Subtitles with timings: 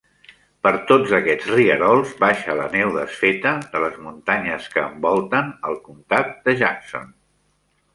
[0.67, 6.39] Per tots aquests rierols baixa la neu desfeta de les muntanyes que envolten el comtat
[6.51, 7.19] de Jackson.